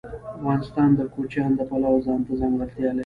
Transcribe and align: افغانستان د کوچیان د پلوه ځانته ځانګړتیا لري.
افغانستان 0.37 0.89
د 0.99 1.01
کوچیان 1.13 1.51
د 1.55 1.61
پلوه 1.69 1.99
ځانته 2.05 2.31
ځانګړتیا 2.41 2.89
لري. 2.91 2.99